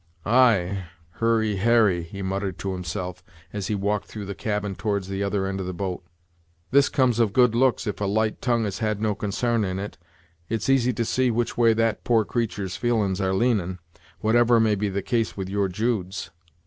[0.25, 0.85] "Ay,
[1.19, 3.21] Hurry Harry," he muttered to himself,
[3.53, 6.03] as he walked through the cabin towards the other end of the boat;
[6.71, 9.99] "this comes of good looks, if a light tongue has had no consarn in it.
[10.49, 13.77] It's easy to see which way that poor creatur's feelin's are leanin',
[14.21, 16.31] whatever may be the case with your Jude's."